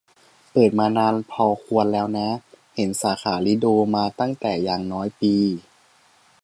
[0.51, 2.29] เปิดมานานพอควรแล้วนะ
[2.75, 3.65] เห็นสาขาลิโด
[3.95, 5.35] มาตั้งแต่อย่างน้อยปี